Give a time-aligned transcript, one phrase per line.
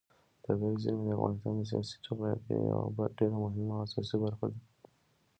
[0.45, 4.59] طبیعي زیرمې د افغانستان د سیاسي جغرافیې یوه ډېره مهمه او اساسي برخه ده.